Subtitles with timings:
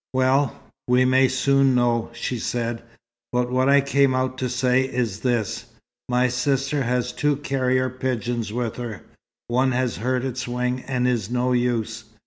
[0.13, 2.81] "Well, we may soon know," she said.
[3.31, 5.65] "But what I came out to say, is this.
[6.09, 9.03] My sister has two carrier pigeons with her.
[9.47, 12.05] One has hurt its wing and is no use.